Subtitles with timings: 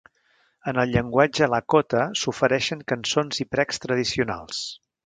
[0.71, 4.69] En el llenguatge Lakota s'ofereixen cançons i precs tradicionals.